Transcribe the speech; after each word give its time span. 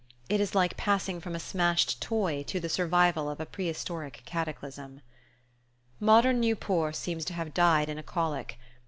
It 0.29 0.41
is 0.41 0.55
like 0.55 0.77
passing 0.77 1.21
from 1.21 1.35
a 1.35 1.39
smashed 1.39 2.01
toy 2.01 2.41
to 2.47 2.59
the 2.59 2.69
survival 2.69 3.29
of 3.29 3.39
a 3.39 3.45
prehistoric 3.45 4.23
cataclysm. 4.25 5.01
Modern 5.99 6.39
Nieuport 6.39 6.95
seems 6.95 7.23
to 7.25 7.33
have 7.33 7.53
died 7.53 7.87
in 7.87 7.99
a 7.99 8.03
colic. 8.03 8.57